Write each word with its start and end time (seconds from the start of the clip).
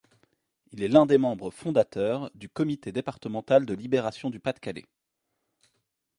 Il 0.71 0.81
est 0.81 0.87
l’un 0.87 1.05
des 1.05 1.19
membres 1.19 1.51
fondateurs 1.51 2.31
du 2.33 2.49
Comité 2.49 2.91
départemental 2.91 3.67
de 3.67 3.75
Libération 3.75 4.31
du 4.31 4.39
Pas-de-Calais. 4.39 4.87